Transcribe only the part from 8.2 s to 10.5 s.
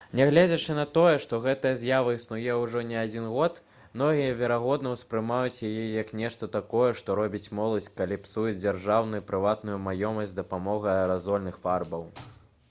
псуе дзяржаўную і прыватную маёмасць з